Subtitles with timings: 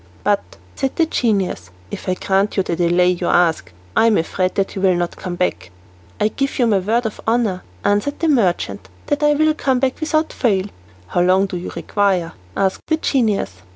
[0.23, 4.55] "But," said the genius, "if I grant you the delay you ask, I am afraid
[4.55, 5.69] that you will not come back."
[6.19, 9.99] "I give you my word of honour," answered the merchant, "that I will come back
[9.99, 10.65] without fail."
[11.09, 13.57] "How long do you require?" asked the genius.